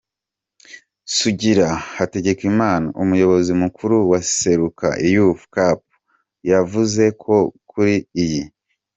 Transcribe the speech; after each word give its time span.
Sugira 1.15 1.67
Hategekimana 1.97 2.87
umuyobozi 3.03 3.51
mukuru 3.61 3.95
wa 4.11 4.19
Seruka 4.33 4.87
Youth 5.13 5.43
Cup 5.55 5.79
yavuze 6.51 7.03
ko 7.23 7.35
kuri 7.71 7.95
iyi 8.23 8.43